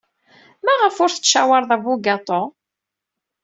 [0.65, 2.41] Maɣef ur tettcawareḍ abugaṭu?